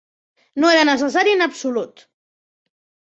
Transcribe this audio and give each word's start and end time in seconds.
No 0.63 0.71
era 0.77 0.87
necessari 0.89 1.35
en 1.39 1.47
absolut. 1.47 2.07